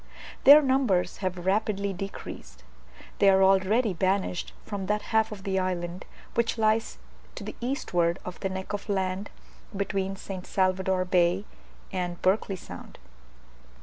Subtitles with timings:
[0.45, 2.63] Their numbers have rapidly decreased;
[3.19, 6.97] they are already banished from that half of the island which lies
[7.35, 9.29] to the eastward of the neck of land
[9.77, 10.47] between St.
[10.47, 11.45] Salvador Bay
[11.91, 12.97] and Berkeley Sound.